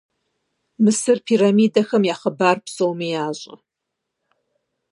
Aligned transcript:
Мысыр 0.83 1.17
пирамидэхэм 1.25 2.03
я 2.13 2.15
хъыбар 2.19 2.57
псоми 2.65 3.09
ящӀэ. 3.27 3.55